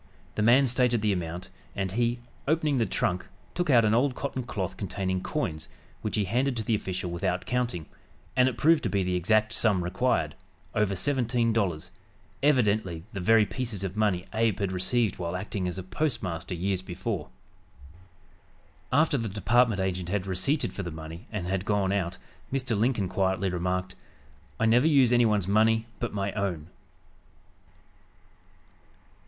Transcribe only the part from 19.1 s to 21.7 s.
the department agent had receipted for the money and had